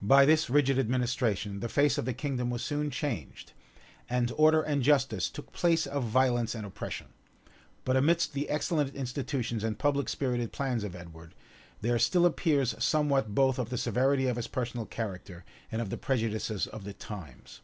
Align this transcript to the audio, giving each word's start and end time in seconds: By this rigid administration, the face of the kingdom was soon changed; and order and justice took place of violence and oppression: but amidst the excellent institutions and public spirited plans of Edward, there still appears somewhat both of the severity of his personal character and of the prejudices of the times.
By 0.00 0.24
this 0.24 0.48
rigid 0.48 0.78
administration, 0.78 1.60
the 1.60 1.68
face 1.68 1.98
of 1.98 2.06
the 2.06 2.14
kingdom 2.14 2.48
was 2.48 2.64
soon 2.64 2.90
changed; 2.90 3.52
and 4.08 4.32
order 4.38 4.62
and 4.62 4.82
justice 4.82 5.28
took 5.28 5.52
place 5.52 5.86
of 5.86 6.04
violence 6.04 6.54
and 6.54 6.64
oppression: 6.64 7.08
but 7.84 7.94
amidst 7.94 8.32
the 8.32 8.48
excellent 8.48 8.94
institutions 8.94 9.62
and 9.62 9.78
public 9.78 10.08
spirited 10.08 10.52
plans 10.52 10.84
of 10.84 10.96
Edward, 10.96 11.34
there 11.82 11.98
still 11.98 12.24
appears 12.24 12.74
somewhat 12.82 13.34
both 13.34 13.58
of 13.58 13.68
the 13.68 13.76
severity 13.76 14.26
of 14.26 14.36
his 14.36 14.48
personal 14.48 14.86
character 14.86 15.44
and 15.70 15.82
of 15.82 15.90
the 15.90 15.98
prejudices 15.98 16.66
of 16.66 16.84
the 16.84 16.94
times. 16.94 17.60